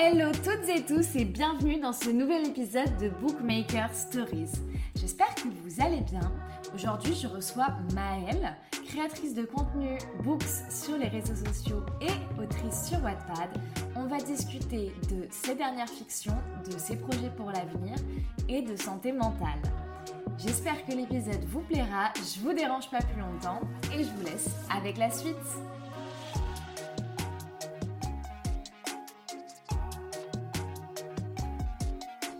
[0.00, 4.52] Hello toutes et tous et bienvenue dans ce nouvel épisode de Bookmaker Stories.
[4.94, 6.32] J'espère que vous allez bien.
[6.72, 8.54] Aujourd'hui, je reçois Maëlle,
[8.86, 13.50] créatrice de contenu books sur les réseaux sociaux et autrice sur Wattpad.
[13.96, 16.38] On va discuter de ses dernières fictions,
[16.70, 17.96] de ses projets pour l'avenir
[18.48, 19.60] et de santé mentale.
[20.38, 23.62] J'espère que l'épisode vous plaira, je vous dérange pas plus longtemps
[23.92, 25.34] et je vous laisse avec la suite.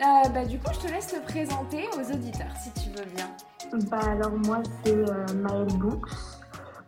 [0.01, 3.29] Euh, bah, du coup, je te laisse te présenter aux auditeurs si tu veux bien.
[3.91, 6.09] Bah, alors, moi, c'est euh, Maëlle Books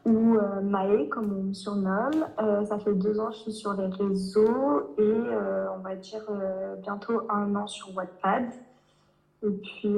[0.07, 2.27] ou euh, Maë, comme on me surnomme.
[2.41, 5.13] Euh, ça fait deux ans que je suis sur les réseaux et
[5.77, 6.23] on va dire
[6.83, 8.51] bientôt un an sur Wattpad.
[9.43, 9.97] Et puis,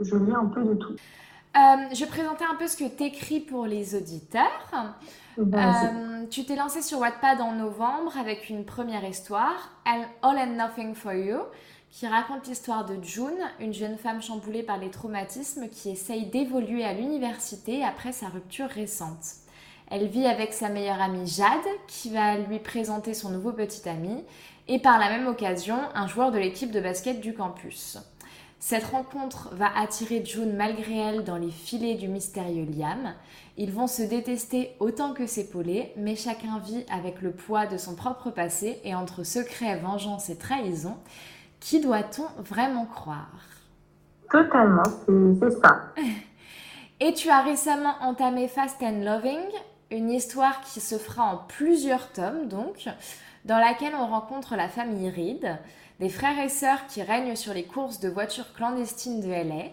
[0.00, 0.94] je lis un peu de tout.
[1.54, 4.94] je vais présenter un peu ce que tu écris pour les auditeurs.
[6.30, 11.12] tu t'es lancé sur Wattpad en novembre avec une première histoire, All and Nothing for
[11.12, 11.38] You
[11.96, 16.84] qui raconte l'histoire de June, une jeune femme chamboulée par les traumatismes qui essaye d'évoluer
[16.84, 19.24] à l'université après sa rupture récente.
[19.90, 21.48] Elle vit avec sa meilleure amie Jade,
[21.88, 24.22] qui va lui présenter son nouveau petit ami,
[24.68, 27.96] et par la même occasion, un joueur de l'équipe de basket du campus.
[28.58, 33.14] Cette rencontre va attirer June malgré elle dans les filets du mystérieux Liam.
[33.56, 37.94] Ils vont se détester autant que s'épauler, mais chacun vit avec le poids de son
[37.94, 40.96] propre passé et entre secret, vengeance et trahison,
[41.66, 43.40] qui doit-on vraiment croire?
[44.30, 44.84] Totalement,
[45.40, 45.92] c'est ça.
[47.00, 49.42] Et tu as récemment entamé Fast and Loving,
[49.90, 52.88] une histoire qui se fera en plusieurs tomes, donc,
[53.44, 55.58] dans laquelle on rencontre la famille Reed,
[55.98, 59.72] des frères et sœurs qui règnent sur les courses de voitures clandestines de LA.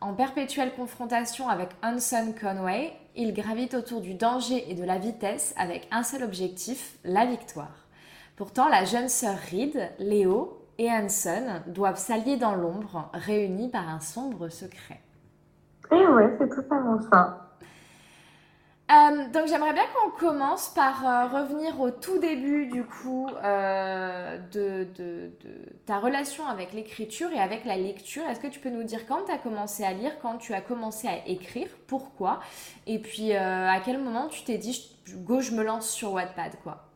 [0.00, 5.54] En perpétuelle confrontation avec Hanson Conway, ils gravitent autour du danger et de la vitesse
[5.56, 7.86] avec un seul objectif, la victoire.
[8.34, 14.00] Pourtant, la jeune sœur Reed, Léo, et Hanson doivent s'allier dans l'ombre, réunis par un
[14.00, 15.00] sombre secret.
[15.90, 17.48] Et eh ouais, c'est totalement ça.
[18.90, 24.38] Euh, donc j'aimerais bien qu'on commence par euh, revenir au tout début du coup euh,
[24.50, 25.30] de, de,
[25.84, 28.22] ta relation avec l'écriture et avec la lecture.
[28.26, 30.62] Est-ce que tu peux nous dire quand tu as commencé à lire, quand tu as
[30.62, 32.40] commencé à écrire, pourquoi
[32.86, 36.87] Et puis à quel moment tu t'es dit, go, je me lance sur Wattpad quoi?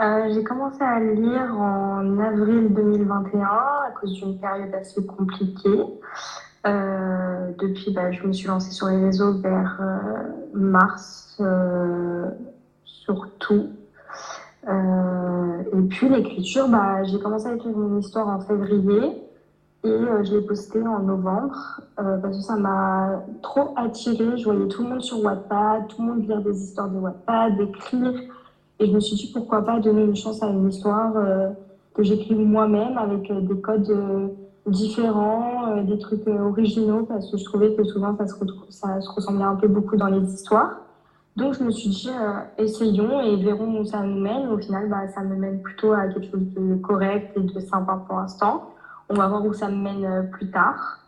[0.00, 5.84] Euh, j'ai commencé à lire en avril 2021 à cause d'une période assez compliquée.
[6.66, 10.22] Euh, depuis, bah, je me suis lancée sur les réseaux vers euh,
[10.54, 11.42] mars
[12.84, 13.70] surtout.
[14.68, 19.22] et puis l'écriture, bah, j'ai commencé à écrire mon histoire en février
[19.82, 24.36] et je l'ai postée en novembre parce que ça m'a trop attirée.
[24.36, 27.60] Je voyais tout le monde sur Wattpad, tout le monde lire des histoires de Wattpad,
[27.60, 28.20] écrire
[28.80, 31.50] et je me suis dit pourquoi pas donner une chance à une histoire euh,
[31.94, 34.28] que j'écris moi-même avec euh, des codes euh,
[34.66, 38.34] différents, des trucs originaux, parce que je trouvais que souvent ça se,
[38.70, 40.80] ça se ressemblait un peu beaucoup dans les histoires.
[41.36, 42.10] Donc je me suis dit,
[42.58, 44.48] essayons et verrons où ça nous mène.
[44.48, 48.02] Au final, bah, ça me mène plutôt à quelque chose de correct et de sympa
[48.06, 48.70] pour l'instant.
[49.08, 51.00] On va voir où ça me mène plus tard.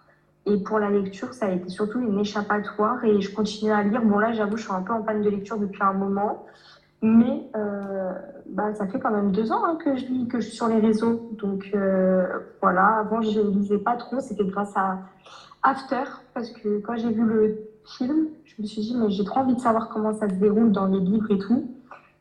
[0.46, 4.02] Et pour la lecture, ça a été surtout une échappatoire et je continue à lire.
[4.02, 6.46] Bon là, j'avoue, je suis un peu en panne de lecture depuis un moment.
[7.02, 8.12] Mais euh,
[8.46, 10.78] bah, ça fait quand même deux ans hein, que je que je suis sur les
[10.78, 11.30] réseaux.
[11.32, 12.26] Donc euh,
[12.60, 15.00] voilà, avant je ne lisais pas trop, c'était grâce à
[15.64, 19.40] After, parce que quand j'ai vu le film, je me suis dit, mais j'ai trop
[19.40, 21.68] envie de savoir comment ça se déroule dans les livres et tout.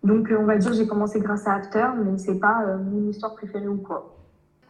[0.03, 3.35] Donc euh, on va dire j'ai commencé grâce à After, mais c'est pas mon histoire
[3.35, 4.17] préférée ou quoi.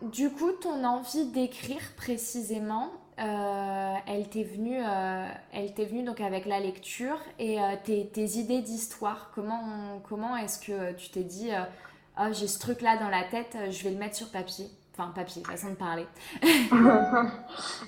[0.01, 2.89] Du coup, ton envie d'écrire précisément,
[3.19, 8.23] euh, elle t'est venue, euh, elle t'est venue donc avec la lecture et euh, tes,
[8.37, 9.31] idées d'histoire.
[9.35, 11.49] Comment, comment est-ce que tu t'es dit,
[12.19, 15.41] oh, j'ai ce truc-là dans la tête, je vais le mettre sur papier Enfin, papier,
[15.45, 16.05] façon de parler.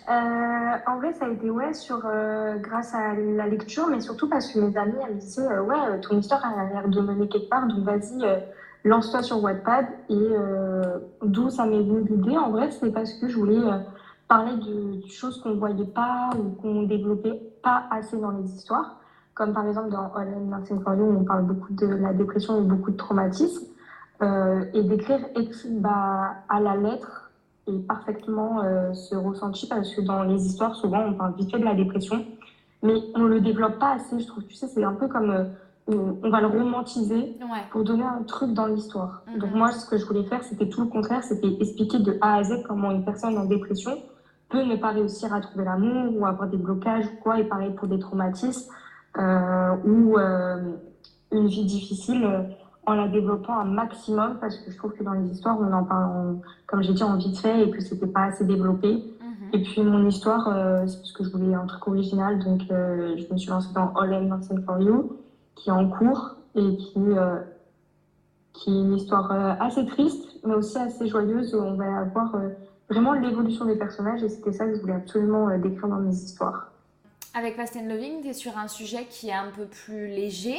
[0.08, 2.00] en vrai, ça a été ouais, sur,
[2.62, 6.18] grâce à la lecture, mais surtout parce que mes amis elles me disaient Ouais, ton
[6.18, 8.24] histoire a l'air de mener quelque part, donc vas-y,
[8.86, 9.86] lance-toi sur Wattpad.
[10.10, 10.30] Et
[11.24, 13.60] d'où ça m'est venu l'idée, en vrai, c'est parce que je voulais
[14.28, 19.00] parler de, choses qu'on ne voyait pas ou qu'on développait pas assez dans les histoires.
[19.34, 22.60] Comme par exemple dans All Nothing for You, où on parle beaucoup de la dépression
[22.60, 23.66] et beaucoup de traumatisme.
[24.22, 25.20] Euh, et d'écrire
[25.72, 27.32] bah, à la lettre
[27.68, 31.60] et parfaitement euh, ce ressenti parce que dans les histoires, souvent, on parle vite fait
[31.60, 32.24] de la dépression,
[32.84, 34.46] mais on le développe pas assez, je trouve.
[34.46, 35.46] Tu sais, c'est un peu comme euh,
[35.88, 37.38] on va le romantiser
[37.72, 39.24] pour donner un truc dans l'histoire.
[39.28, 39.40] Mm-hmm.
[39.40, 42.36] Donc moi, ce que je voulais faire, c'était tout le contraire, c'était expliquer de A
[42.36, 43.98] à Z comment une personne en dépression
[44.54, 47.74] peut ne pas réussir à trouver l'amour ou avoir des blocages ou quoi, et pareil
[47.74, 48.72] pour des traumatismes
[49.18, 50.76] euh, ou euh,
[51.32, 52.26] une vie difficile
[52.86, 55.84] en la développant un maximum parce que je trouve que dans les histoires, on en
[55.84, 58.94] parle, comme j'ai dit, en vite fait et que c'était pas assez développé.
[58.94, 59.50] Mhm.
[59.54, 63.16] Et puis mon histoire, euh, c'est parce que je voulais un truc original, donc euh,
[63.18, 65.18] je me suis lancée dans All I'm Dancing for You,
[65.56, 67.40] qui est en cours et qui, euh,
[68.54, 71.56] qui est une histoire assez triste, mais aussi assez joyeuse.
[71.56, 72.36] Où on va avoir
[72.94, 76.72] vraiment l'évolution des personnages et c'était ça que je voulais absolument décrire dans mes histoires.
[77.36, 80.58] Avec Fast and Loving, tu es sur un sujet qui est un peu plus léger.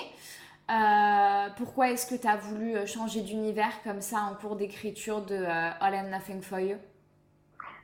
[0.71, 5.21] Euh, pourquoi est-ce que tu as voulu euh, changer d'univers comme ça en cours d'écriture
[5.25, 6.77] de euh, All and Nothing for You?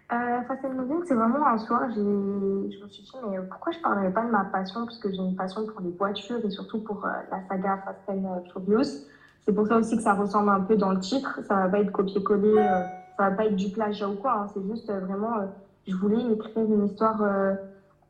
[0.09, 3.83] Fast and Moving, c'est vraiment un soir, je me suis dit, mais pourquoi je ne
[3.85, 4.85] parlerais pas de ma passion?
[4.85, 8.43] Parce que j'ai une passion pour les voitures et surtout pour la saga Fast and
[8.53, 9.07] Furious.
[9.45, 11.39] C'est pour ça aussi que ça ressemble un peu dans le titre.
[11.47, 12.57] Ça va pas être copié-collé,
[13.21, 14.33] ça va pas être du plagiat ou quoi.
[14.33, 14.47] Hein.
[14.55, 15.35] C'est juste vraiment,
[15.87, 17.21] je voulais écrire une histoire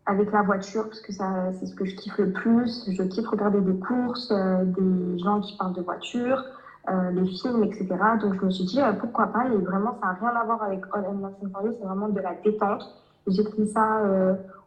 [0.06, 2.90] avec la voiture, parce que c'est ce que je kiffe le plus.
[2.90, 6.44] Je kiffe regarder des courses, euh, des gens qui parlent de voiture,
[6.88, 7.88] euh, les films, etc.
[8.20, 10.62] Donc je me suis dit, euh, pourquoi pas Et vraiment, ça n'a rien à voir
[10.62, 12.82] avec All and Nothing for c'est vraiment de la détente.
[13.26, 14.02] J'écris ça,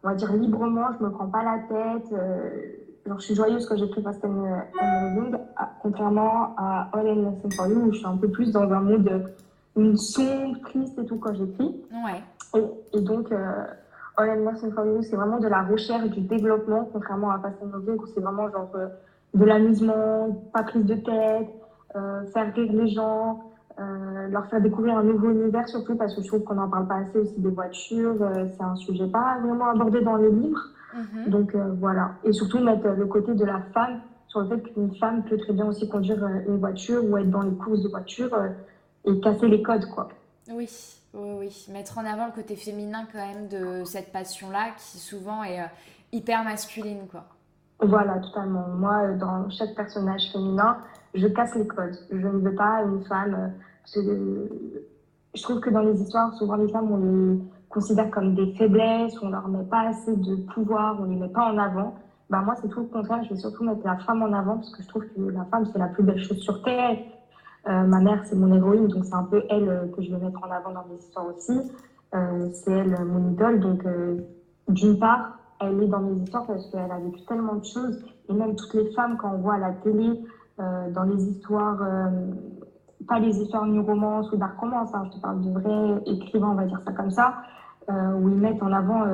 [0.03, 2.15] on va dire, librement, je me prends pas la tête.
[3.05, 4.45] genre, je suis joyeuse quand j'écris Fast and,
[4.81, 5.31] and
[5.81, 8.79] contrairement à All and Nothing for You, où je suis un peu plus dans un
[8.79, 9.33] mode
[9.75, 11.83] une sombre, triste et tout quand j'écris.
[11.91, 12.21] Ouais.
[12.55, 13.31] Et, et donc...
[14.15, 14.51] All and
[15.01, 18.69] c'est vraiment de la recherche, du développement, contrairement à Fast and où c'est vraiment genre
[18.75, 18.87] euh,
[19.33, 21.49] de l'amusement, pas prise de tête,
[21.95, 26.21] euh, faire rire les gens, euh, leur faire découvrir un nouveau univers, surtout parce que
[26.21, 28.17] je trouve qu'on n'en parle pas assez aussi des voitures.
[28.55, 30.61] c'est un sujet pas vraiment abordé dans les livres.
[30.95, 31.29] Mm-hmm.
[31.29, 32.11] Donc voilà.
[32.23, 35.53] Et surtout mettre le côté de la femme sur le fait qu'une femme peut très
[35.53, 38.29] bien aussi conduire une voiture ou être dans les courses de voiture
[39.05, 40.09] et casser les codes, quoi.
[40.51, 40.69] Oui.
[41.15, 45.43] Oui, oui, mettre en avant le côté féminin quand même de cette passion-là qui souvent
[45.43, 45.65] est euh,
[46.11, 47.25] hyper masculine, quoi.
[47.79, 48.67] Voilà, totalement.
[48.69, 50.77] Moi, dans chaque personnage féminin,
[51.13, 51.95] je casse les codes.
[52.09, 53.53] Je ne veux pas une femme.
[53.95, 54.47] Euh,
[55.35, 57.39] je trouve que dans les histoires, souvent les femmes, on les
[57.69, 61.51] considère comme des faiblesses, on leur met pas assez de pouvoir, on les met pas
[61.51, 61.95] en avant.
[62.29, 63.23] Bah moi, c'est tout le contraire.
[63.23, 65.65] Je vais surtout mettre la femme en avant parce que je trouve que la femme,
[65.71, 66.97] c'est la plus belle chose sur Terre.
[67.67, 70.17] Euh, ma mère, c'est mon héroïne, donc c'est un peu elle euh, que je vais
[70.17, 71.57] mettre en avant dans mes histoires aussi.
[72.13, 73.87] Euh, c'est elle mon idole, donc
[74.67, 78.33] d'une part, elle est dans mes histoires parce qu'elle a vécu tellement de choses, et
[78.33, 80.21] même toutes les femmes, quand on voit à la télé,
[80.59, 81.79] dans les histoires,
[83.07, 86.51] pas les histoires new romance ou dark romance, hein, je te parle de vrais écrivains,
[86.51, 87.33] on va dire ça comme ça,
[87.89, 89.05] où ils mettent en avant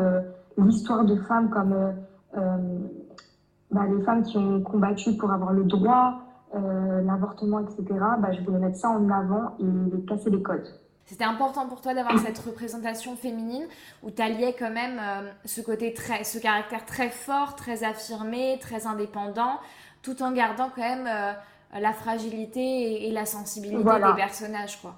[0.58, 1.94] l'histoire de femmes comme
[2.34, 6.20] bah, les femmes qui ont combattu pour avoir le droit,
[6.56, 10.68] euh, l'avortement, etc., bah, je voulais mettre ça en avant et casser les codes.
[11.06, 13.66] C'était important pour toi d'avoir cette représentation féminine
[14.04, 18.58] où tu alliais quand même euh, ce côté très, ce caractère très fort, très affirmé,
[18.62, 19.60] très indépendant,
[20.02, 24.96] tout en gardant quand même euh, la fragilité et, la sensibilité des personnages, quoi.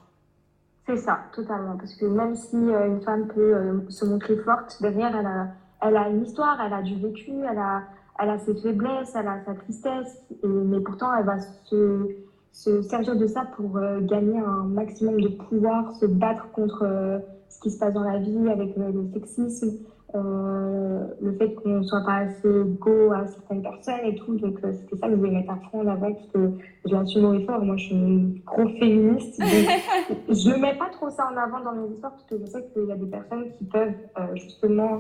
[0.88, 1.78] C'est ça, totalement.
[1.78, 5.48] Parce que même si une femme peut se montrer forte, derrière, elle a,
[5.82, 7.84] elle a une histoire, elle a du vécu, elle a,
[8.22, 12.16] elle a ses faiblesses, elle a sa tristesse, mais pourtant elle va se,
[12.52, 17.20] se servir de ça pour euh, gagner un maximum de pouvoir, se battre contre euh,
[17.50, 19.80] ce qui se passe dans la vie avec euh, le sexisme,
[20.14, 24.36] le fait qu'on ne soit pas assez égaux à certaines personnes et tout.
[24.36, 26.52] Donc c'était ça que je voulais mettre à fond en avant parce que
[26.86, 27.64] je l'assume fort.
[27.64, 29.42] Moi je suis une gros féministe.
[29.42, 32.62] je ne mets pas trop ça en avant dans mes histoires parce que je sais
[32.74, 33.94] qu'il y a des personnes qui peuvent
[34.36, 35.00] justement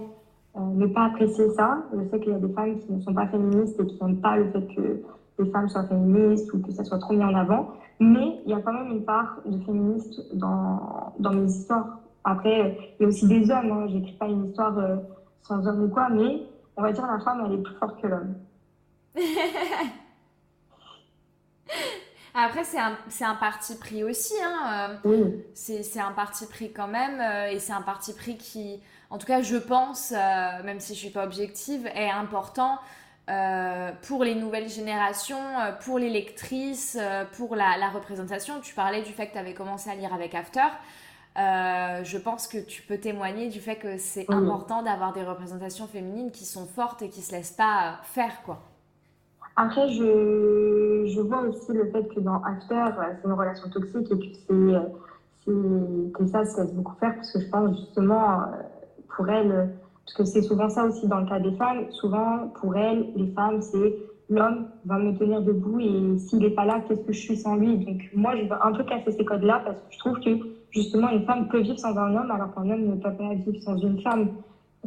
[0.55, 1.83] ne pas apprécier ça.
[1.93, 4.21] Je sais qu'il y a des femmes qui ne sont pas féministes et qui n'aiment
[4.21, 5.01] pas le fait que
[5.39, 7.73] les femmes soient féministes ou que ça soit trop mis en avant.
[7.99, 11.99] Mais il y a quand même une part de féministes dans, dans mes histoires.
[12.23, 13.71] Après, il y a aussi des hommes.
[13.71, 13.87] Hein.
[13.87, 14.97] J'écris pas une histoire euh,
[15.41, 16.43] sans homme ou quoi, mais
[16.77, 18.35] on va dire la femme, elle est plus forte que l'homme.
[22.33, 24.33] Après, c'est un, un, parti pris aussi.
[24.43, 24.97] Hein.
[25.05, 25.43] Euh, oui.
[25.53, 27.21] C'est un parti pris quand même.
[27.51, 28.79] et c'est un parti pris qui,
[29.11, 32.79] en tout cas, je pense, euh, même si je suis pas objective, est important
[33.29, 36.97] euh, pour les nouvelles générations, euh, pour les lectrices,
[37.33, 38.61] pour la, représentation.
[38.61, 40.61] Tu parlais du fait que tu avais commencé à lire avec After.
[41.35, 46.31] je pense que tu peux témoigner du fait que c'est important d'avoir des représentations féminines
[46.31, 48.61] qui sont fortes et qui se laissent pas faire, quoi.
[49.55, 52.85] Après, je, je vois aussi le fait que dans After,
[53.21, 54.17] c'est une relation toxique et
[55.45, 58.41] que, que ça se laisse beaucoup faire parce que je pense justement
[59.15, 59.69] pour elles,
[60.05, 63.27] parce que c'est souvent ça aussi dans le cas des femmes, souvent pour elles, les
[63.27, 63.95] femmes, c'est
[64.29, 67.55] l'homme va me tenir debout et s'il n'est pas là, qu'est-ce que je suis sans
[67.55, 67.77] lui?
[67.77, 70.29] Donc moi, je veux un peu casser ces codes-là parce que je trouve que
[70.69, 73.57] justement, une femme peut vivre sans un homme alors qu'un homme ne peut pas vivre
[73.61, 74.29] sans une femme.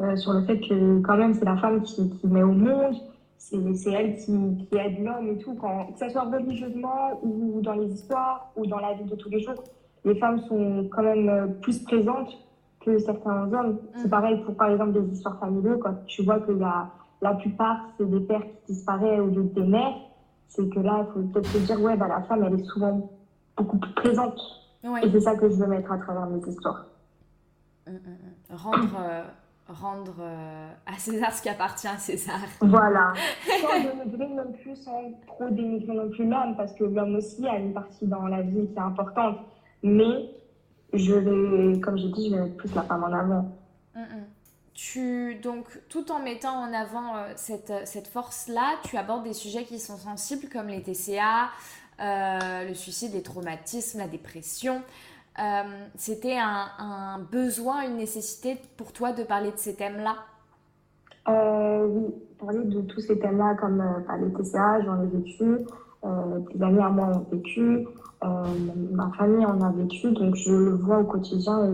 [0.01, 2.97] Euh, sur le fait que quand même, c'est la femme qui, qui met au monde,
[3.39, 7.75] c'est elle qui, qui aide l'homme et tout, quand, que ce soit religieusement ou dans
[7.75, 9.63] les histoires ou dans la vie de tous les jours.
[10.05, 12.31] Les femmes sont quand même plus présentes
[12.85, 13.79] que certains hommes.
[13.97, 14.11] C'est mm.
[14.11, 16.91] pareil pour, par exemple, des histoires familiales, quand tu vois que la,
[17.23, 19.95] la plupart, c'est des pères qui disparaissent au lieu des mères,
[20.49, 23.11] c'est que là, il faut peut-être se dire, ouais, bah, la femme, elle est souvent
[23.57, 24.39] beaucoup plus présente.
[25.03, 26.85] Et c'est ça que je veux mettre à travers mes histoires.
[27.87, 29.23] Mm, mm, rendre, euh,
[29.69, 32.39] rendre euh, à César ce qui appartient à César.
[32.61, 33.13] Voilà.
[33.61, 37.59] sans dénigrer non plus, sans trop dénigrer non plus l'homme, parce que l'homme aussi a
[37.59, 39.39] une partie dans la vie qui est importante.
[39.83, 40.31] Mais
[40.93, 43.57] je vais, comme j'ai dit, je vais mettre plus la femme en avant.
[43.95, 44.25] Mm, mm.
[44.75, 49.65] Tu, donc, tout en mettant en avant euh, cette, cette force-là, tu abordes des sujets
[49.65, 51.51] qui sont sensibles comme les TCA,
[52.01, 54.83] euh, le suicide, les traumatismes, la dépression.
[55.39, 60.17] Euh, c'était un, besoin, une nécessité pour toi de parler de ces thèmes-là?
[61.27, 65.59] Oui, parler de tous ces thèmes-là comme bah, les TCA, j'en ai vécu,
[66.55, 67.87] des amis à moi ont vécu,
[68.25, 68.29] euh,
[68.93, 71.71] ma famille en a vécu, donc je le vois au quotidien.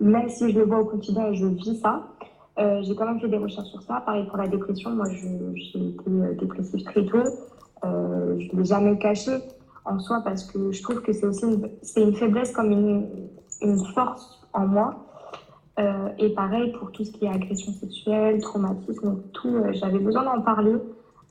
[0.00, 2.08] Même si je le vois au quotidien et je vis ça,
[2.58, 4.02] euh, j'ai quand même fait des recherches sur ça.
[4.06, 7.24] Pareil pour la dépression, moi j'ai été euh, dépressive très tôt.
[7.82, 9.32] je ne l'ai jamais caché
[9.84, 13.28] en soi parce que je trouve que c'est aussi une, c'est une faiblesse comme une,
[13.62, 15.06] une, force en moi.
[16.18, 20.76] et pareil pour tout ce qui est agression sexuelle, traumatisme, tout, j'avais besoin d'en parler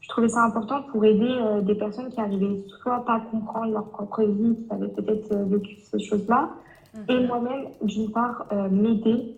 [0.01, 3.72] je trouvais ça important pour aider euh, des personnes qui arrivaient soit pas à comprendre
[3.72, 6.50] leur propre vie, qui avaient peut-être euh, vécu ces choses-là,
[6.96, 7.03] mhm.
[7.10, 9.36] et moi-même, d'une part, euh, m'aider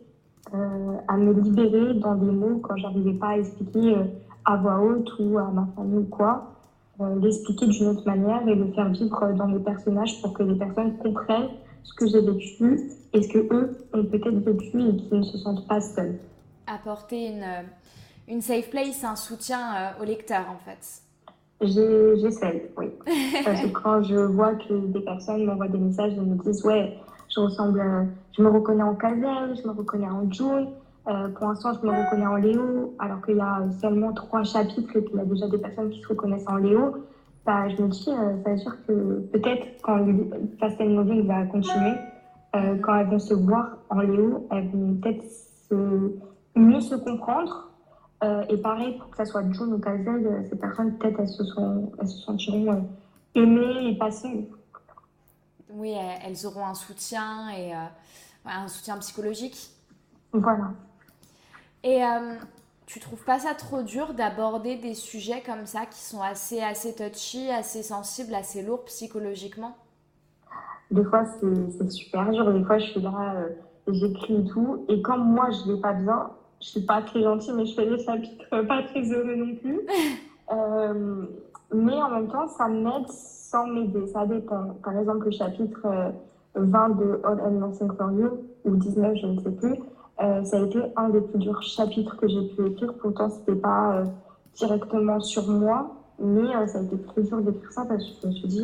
[1.07, 3.95] à me libérer dans des mots quand j'arrivais pas à expliquer
[4.43, 6.51] à voix haute ou à ma famille ou quoi,
[7.21, 10.97] l'expliquer d'une autre manière et le faire vivre dans mes personnages pour que les personnes
[10.97, 11.49] comprennent
[11.83, 15.37] ce que j'ai vécu et ce que eux ont peut-être vécu et qu'ils ne se
[15.37, 16.19] sentent pas seuls.
[16.67, 17.45] Apporter une
[18.27, 21.01] une safe place, un soutien euh, au lecteur en fait.
[21.61, 22.87] J'essaie, oui.
[23.45, 26.97] Parce que quand je vois que des personnes m'envoient des messages et me disent Ouais,
[27.29, 27.83] je ressemble,
[28.35, 30.67] je me reconnais en Kazel, je me reconnais en June,
[31.11, 34.95] euh, pour l'instant je me reconnais en Léo, alors qu'il y a seulement trois chapitres
[34.95, 37.05] et qu'il y a déjà des personnes qui se reconnaissent en Léo,
[37.45, 40.05] bah, je me dis, euh, ça veut dire que peut-être quand
[40.59, 41.95] Fast and Moving va continuer,
[42.53, 45.23] quand elles vont se voir en Léo, elles vont peut-être
[46.55, 47.71] mieux se comprendre
[48.23, 51.27] euh, et pareil, pour que ça soit June ou Kazel, euh, ces personnes, peut-être, elles,
[51.27, 52.81] se sont, elles se sentiront euh,
[53.41, 54.47] aimées et passées.
[55.69, 57.71] Oui, elles auront un soutien et
[58.45, 59.71] un soutien psychologique.
[60.33, 60.73] Voilà.
[61.83, 62.01] Et
[62.85, 66.93] tu trouves pas ça trop dur d'aborder des sujets comme ça qui sont assez, assez
[66.93, 69.75] touchy, assez sensibles, assez lourds psychologiquement?
[70.91, 72.53] Des fois, c'est super dur.
[72.53, 73.45] Des fois, je suis là,
[73.87, 74.85] j'écris et tout.
[74.89, 77.87] Et comme moi, je n'ai pas besoin, je suis pas très gentille, mais je fais
[77.87, 79.81] des chapitres pas très heureux non plus.
[80.51, 81.27] Euh,
[81.73, 84.05] mais en même temps, ça m'aide sans m'aider.
[84.07, 84.75] Ça dépend.
[84.83, 86.11] Par exemple, le chapitre
[86.55, 88.31] 20 euh, de All and Nothing for You,
[88.65, 89.75] ou 19, je ne sais plus,
[90.23, 92.93] euh, ça a été un des plus durs chapitres que j'ai pu écrire.
[93.01, 94.03] Pourtant, c'était pas
[94.55, 98.31] directement sur moi, mais ça a été très dur d'écrire ça parce que je me
[98.33, 98.63] suis dit,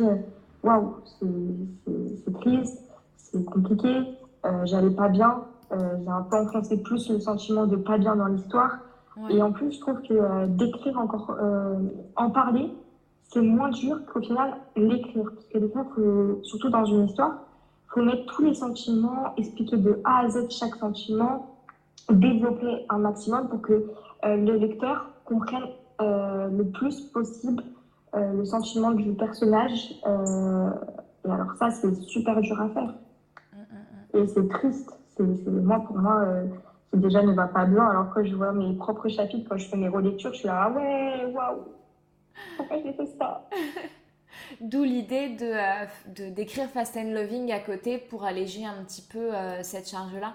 [0.62, 3.94] waouh, c'est triste, c'est compliqué,
[4.64, 5.44] j'allais pas bien.
[5.72, 8.78] Euh, j'ai un peu enfoncé plus le sentiment de pas bien dans l'histoire.
[9.30, 11.76] Et en plus, je trouve que euh, d'écrire encore, euh,
[12.14, 12.72] en parler,
[13.24, 15.24] c'est moins dur qu'au final l'écrire.
[15.34, 15.86] Parce que des fois,
[16.42, 17.42] surtout dans une histoire,
[18.02, 21.56] mettre tous les sentiments, expliquer de A à Z chaque sentiment,
[22.10, 23.90] développer un maximum pour que
[24.24, 25.68] le lecteur comprenne
[26.00, 27.62] le plus possible
[28.14, 29.92] le sentiment du personnage.
[30.04, 32.94] et alors ça, c'est super dur à faire.
[33.52, 34.22] Mm, mm, mm.
[34.22, 36.46] Et c'est triste moi, pour moi, euh,
[36.94, 37.84] déjà ne va pas bien.
[37.84, 40.64] Alors que je vois mes propres chapitres, quand je fais mes relectures, je suis là,
[40.64, 41.64] ah ouais, waouh,
[42.56, 43.48] pourquoi j'ai fait ça?
[44.60, 45.86] D'où l'idée de, euh,
[46.16, 50.32] de, d'écrire Fast and Loving à côté pour alléger un petit peu euh, cette charge-là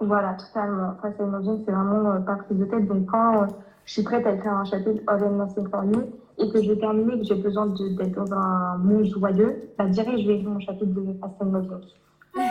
[0.00, 0.94] Voilà, totalement.
[1.00, 2.86] Fast and Loving, c'est vraiment pas prise de tête.
[2.86, 3.46] Donc, quand
[3.84, 6.02] je suis prête à écrire un chapitre All and Nothing for You
[6.38, 10.26] et que j'ai terminé, que j'ai besoin d'être dans un monde joyeux, bah, direct, je
[10.26, 11.86] vais écrire mon chapitre de Fast and Loving.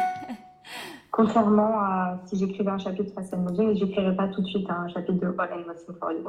[1.12, 4.68] Contrairement à si j'écrivais un chapitre de Fast and je n'écrirais pas tout de suite
[4.70, 6.26] un chapitre de All and What's for You.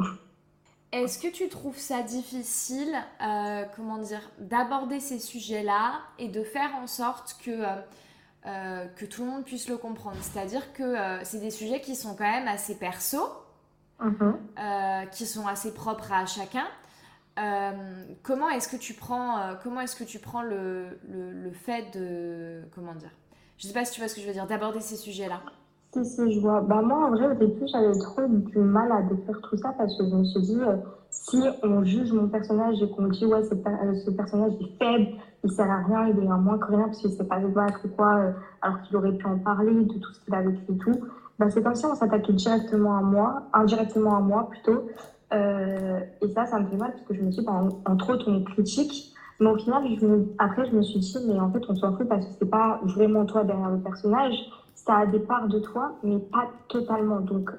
[0.95, 6.73] Est-ce que tu trouves ça difficile, euh, comment dire, d'aborder ces sujets-là et de faire
[6.77, 7.67] en sorte que, euh,
[8.47, 10.17] euh, que tout le monde puisse le comprendre?
[10.21, 13.19] C'est-à-dire que c'est des sujets qui sont quand même assez perso,
[14.01, 15.11] mm-hmm.
[15.11, 16.69] qui sont assez propres à chacun.
[18.23, 22.63] comment est-ce que tu prends, comment est-ce que tu prends le, le, le fait de,
[22.73, 23.11] comment dire,
[23.59, 25.43] je ne sais pas si tu vois ce que je veux dire, d'aborder ces sujets-là.
[25.95, 26.41] Si, si.
[26.41, 29.97] Bah, moi, en vrai, au début, j'avais trop du mal à décrire tout ça parce
[29.97, 30.77] que je me suis dit, euh,
[31.09, 35.13] si on juge mon personnage et qu'on me dit, ouais, euh, ce personnage est faible,
[35.45, 37.47] il sert à rien, il est moins que rien parce qu'il ne sait pas se
[37.47, 40.43] battre ou quoi, euh, alors qu'il aurait pu en parler de tout ce qu'il a
[40.43, 41.01] vécu et tout,
[41.39, 44.89] bah, c'est comme si on s'attaquait directement à moi, indirectement à moi plutôt.
[45.31, 47.53] et ça, ça me fait mal parce que je me dis, bah,
[47.87, 49.13] entre autres, on critique.
[49.39, 49.83] Mais au final,
[50.39, 52.81] après, je me suis dit, mais en fait, on s'en fout parce que c'est pas
[52.83, 54.35] vraiment toi derrière le personnage
[54.75, 57.21] ça a des parts de toi, mais pas totalement.
[57.21, 57.51] Donc,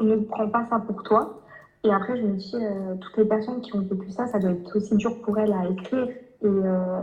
[0.00, 1.40] ne prends pas ça pour toi.
[1.84, 4.50] Et après, je me dis, euh, toutes les personnes qui ont vécu ça, ça doit
[4.50, 6.08] être aussi dur pour elles à écrire.
[6.44, 7.00] Euh,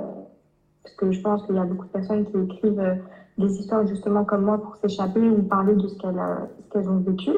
[0.83, 2.95] parce que je pense qu'il y a beaucoup de personnes qui écrivent euh,
[3.37, 7.31] des histoires justement comme moi pour s'échapper ou parler de ce qu'elles ont vécu.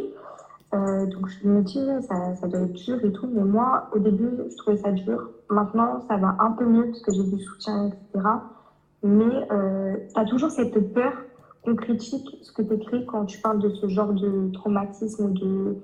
[0.73, 3.29] donc je me dis, ça, ça, doit être dur et tout.
[3.31, 5.29] Mais moi, au début, je trouvais ça dur.
[5.49, 8.27] Maintenant, ça va un peu mieux parce que j'ai du soutien, etc.
[9.03, 11.13] Mais tu as toujours cette peur
[11.67, 15.77] on critique ce que tu écris quand tu parles de ce genre de traumatisme, de,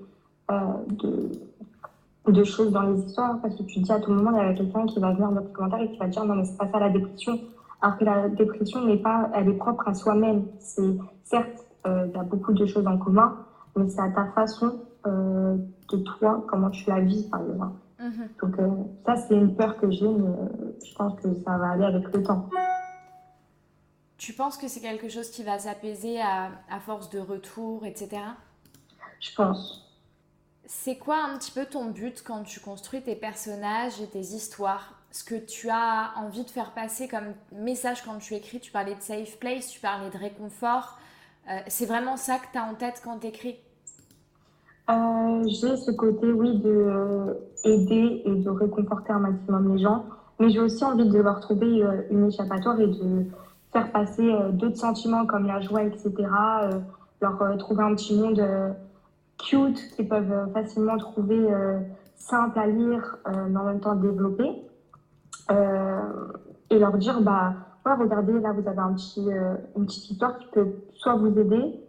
[0.51, 0.55] euh,
[0.89, 4.49] de, de, choses dans les histoires, parce que tu dis à tout moment, il y
[4.49, 6.57] a quelqu'un qui va venir dans tes commentaires et qui va dire non, mais c'est
[6.57, 7.39] pas ça la dépression.
[7.81, 10.45] Alors que la dépression n'est pas, elle est propre à soi-même.
[10.59, 13.37] C'est certes, euh, il y a beaucoup de choses en commun,
[13.75, 15.57] mais c'est à ta façon euh,
[15.91, 17.75] de toi, comment tu la vis, par exemple.
[17.99, 18.41] Mm-hmm.
[18.41, 18.55] Donc
[19.05, 20.35] ça, c'est une peur que j'ai, mais
[20.85, 22.49] je pense que ça va aller avec le temps.
[24.21, 26.51] Tu penses que c'est quelque chose qui va s'apaiser à,
[26.81, 28.21] force de retour, etc.
[29.19, 29.91] Je pense.
[30.63, 34.93] C'est quoi un petit peu ton but quand tu construis tes personnages et tes histoires?
[35.09, 38.93] Ce que tu as envie de faire passer comme message quand tu écris Tu parlais
[38.93, 40.99] de safe place, tu parlais de réconfort.
[41.49, 43.55] Euh, c'est vraiment ça que tu as en tête quand tu écris
[44.91, 50.05] euh, J'ai ce côté, oui, de euh, aider et de réconforter un maximum les gens.
[50.39, 53.25] Mais j'ai aussi envie de leur trouver une échappatoire et de
[53.71, 56.13] faire passer euh, d'autres sentiments comme la joie, etc.
[56.19, 56.79] Euh,
[57.21, 58.41] leur euh, trouver un petit monde
[59.37, 61.49] cute qu'ils peuvent facilement trouver
[62.15, 64.51] simple à lire, mais en même temps développer.
[65.49, 69.27] et leur dire, bah, regardez, là, vous avez un petit,
[69.75, 71.79] une petite histoire qui peut soit vous aider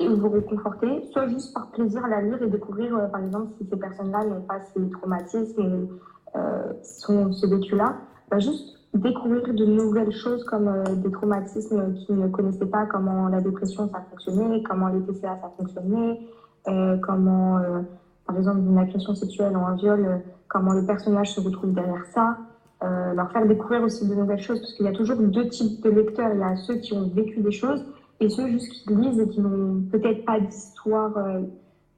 [0.00, 3.76] et vous réconforter, soit juste par plaisir la lire et découvrir, par exemple, si ces
[3.76, 5.88] personnes-là n'ont pas ces traumatismes,
[6.34, 7.96] euh, sont ce vécu-là,
[8.30, 13.28] bah, juste découvrir de nouvelles choses comme euh, des traumatismes qu'ils ne connaissaient pas, comment
[13.28, 16.20] la dépression ça fonctionnait, comment les TCA ça fonctionnait,
[16.68, 17.80] euh, comment, euh,
[18.26, 22.36] par exemple, une agression sexuelle ou un viol, comment le personnage se retrouve derrière ça.
[22.82, 25.90] leur faire découvrir aussi de nouvelles choses, parce qu'il y a toujours deux types de
[25.90, 26.30] lecteurs.
[26.34, 27.84] Il y a ceux qui ont vécu des choses
[28.18, 31.12] et ceux juste qui lisent et qui n'ont peut-être pas d'histoire,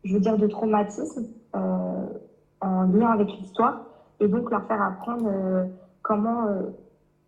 [0.05, 3.87] je veux dire, de traumatisme en lien avec l'histoire.
[4.21, 5.31] Et donc leur faire apprendre
[6.03, 6.47] comment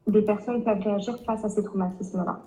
[0.07, 2.41] des personnes peuvent réagir face à ces traumatismes-là.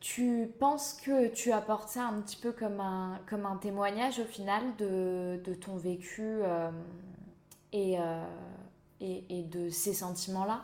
[0.00, 4.24] Tu penses que tu apportes ça un petit peu comme un, comme un témoignage au
[4.24, 6.70] final de, de ton vécu euh,
[7.72, 8.22] et, euh,
[9.00, 10.60] et, et, de ces sentiments-là?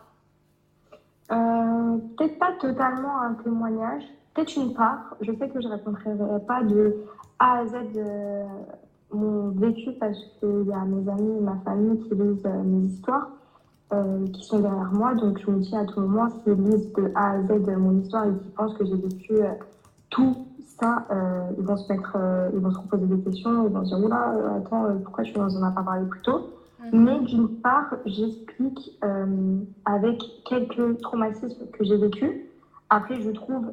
[1.33, 5.17] Euh, Peut-être pas totalement un témoignage, peut-être une part.
[5.21, 6.11] Je sais que je ne répondrai
[6.47, 7.05] pas de
[7.41, 7.75] A à Z
[9.11, 13.31] mon vécu parce qu'il y a mes amis et ma famille qui lisent mes histoires.
[13.95, 15.15] Euh, qui sont derrière moi.
[15.15, 18.25] Donc je me dis à tout moment, s'ils lisent de A à Z mon histoire
[18.25, 19.51] et qu'ils pensent que j'ai vécu euh,
[20.11, 20.47] tout
[20.81, 22.17] ça, euh, ils vont se mettre,
[22.53, 25.63] ils vont se reposer des questions, ils vont se dire oula, attends, pourquoi tu n'en
[25.63, 26.51] as pas parlé plus tôt?
[26.93, 27.05] Mhm.
[27.05, 28.99] Mais d'une part, j'explique
[29.85, 32.51] avec quelques traumatismes que j'ai vécu.
[32.91, 33.73] Après, je trouve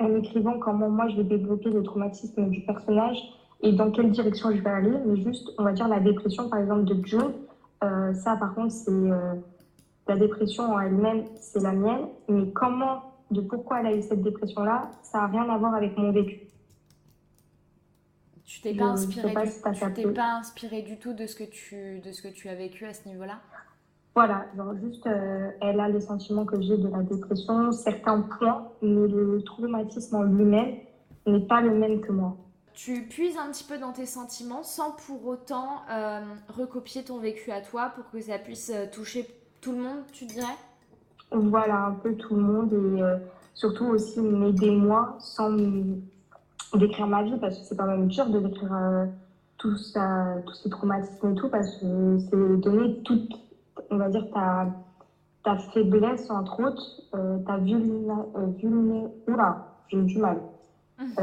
[0.00, 3.18] en écrivant comment moi je vais développer le traumatisme du personnage
[3.62, 6.58] et dans quelle direction je vais aller, mais juste, on va dire, la dépression, par
[6.58, 7.32] exemple, de Joe,
[7.84, 9.34] euh, ça, par contre, c'est euh,
[10.08, 12.08] la dépression en elle-même, c'est la mienne.
[12.28, 15.96] Mais comment, de pourquoi elle a eu cette dépression-là, ça n'a rien à voir avec
[15.96, 16.40] mon vécu.
[18.44, 21.98] Tu t'es pas inspiré, pas du, t'es pas inspiré du tout de ce que tu,
[21.98, 23.40] de ce que tu as vécu à ce niveau-là?
[24.14, 24.46] Voilà,
[24.80, 29.42] juste, euh, elle a les sentiments que j'ai de la dépression, certains points, mais le
[29.44, 30.76] traumatisme en lui-même
[31.26, 32.36] n'est pas le même que moi
[32.76, 36.20] tu puises un petit peu dans tes sentiments sans pour autant euh,
[36.56, 39.26] recopier ton vécu à toi pour que ça puisse euh, toucher
[39.62, 40.54] tout le monde, tu dirais?
[41.32, 43.16] Voilà, un peu tout le monde et euh,
[43.54, 45.56] surtout aussi m'aider moi sans
[46.74, 49.08] décrire ma vie parce que c'est quand même dur de décrire
[49.56, 53.32] tout ça, tous ces traumatismes et tout parce que c'est donner toute,
[53.90, 54.66] on va dire, ta,
[55.42, 57.02] ta faiblesse entre autres,
[57.46, 58.68] ta vulnérabilité.
[59.28, 60.42] Oula, j'ai du mal.
[60.98, 61.14] Mmh.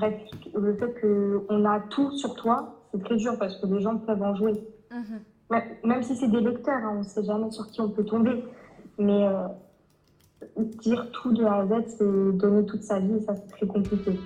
[0.00, 0.14] Bref,
[0.54, 4.22] le fait qu'on a tout sur toi, c'est très dur parce que les gens peuvent
[4.22, 4.54] en jouer.
[4.90, 5.60] Mhm.
[5.84, 8.42] Même si c'est des lecteurs, hein, on ne sait jamais sur qui on peut tomber.
[8.98, 9.46] Mais euh,
[10.80, 14.18] dire tout de A à Z, c'est donner toute sa vie ça, c'est très compliqué.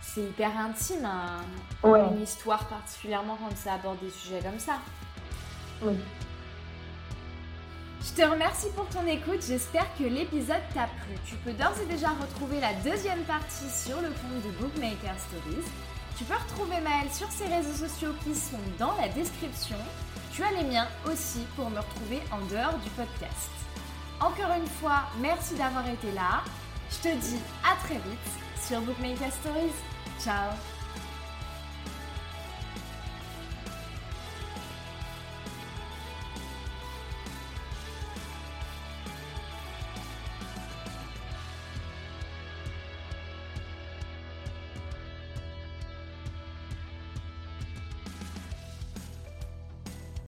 [0.00, 1.42] C'est hyper intime, hein.
[1.84, 4.78] une histoire particulièrement quand ça aborde des sujets comme ça.
[5.84, 5.92] Oui.
[8.02, 11.16] Je te remercie pour ton écoute, j'espère que l'épisode t'a plu.
[11.26, 15.66] Tu peux d'ores et déjà retrouver la deuxième partie sur le compte de Bookmaker Stories.
[16.16, 19.76] Tu peux retrouver Maëlle sur ses réseaux sociaux qui sont dans la description.
[20.32, 23.50] Tu as les miens aussi pour me retrouver en dehors du podcast.
[24.20, 26.42] Encore une fois, merci d'avoir été là.
[26.90, 29.74] Je te dis à très vite sur Bookmaker Stories.
[30.22, 30.75] Ciao